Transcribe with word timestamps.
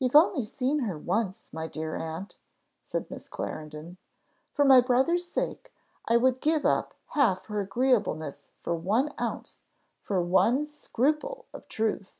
"You've 0.00 0.16
only 0.16 0.44
seen 0.44 0.80
her 0.80 0.98
once, 0.98 1.52
my 1.52 1.68
dear 1.68 1.94
aunt," 1.94 2.36
said 2.80 3.08
Miss 3.08 3.28
Clarendon. 3.28 3.96
"For 4.50 4.64
my 4.64 4.80
brother's 4.80 5.24
sake 5.30 5.72
I 6.06 6.16
would 6.16 6.40
give 6.40 6.66
up 6.66 6.94
half 7.10 7.44
her 7.46 7.60
agreeableness 7.60 8.50
for 8.60 8.74
one 8.74 9.14
ounce 9.20 9.62
for 10.02 10.20
one 10.20 10.64
scruple 10.66 11.46
of 11.54 11.68
truth." 11.68 12.16